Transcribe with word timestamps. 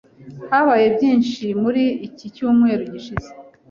Habaye 0.49 0.85
byinshi 0.95 1.45
muri 1.61 1.83
iki 2.07 2.25
cyumweru 2.35 2.81
gishize. 2.91 3.29